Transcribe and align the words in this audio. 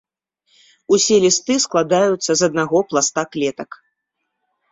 Усе 0.95 1.15
лісты 1.25 1.57
складаюцца 1.65 2.31
з 2.41 2.49
аднаго 2.49 2.77
пласта 2.93 3.21
клетак. 3.35 3.69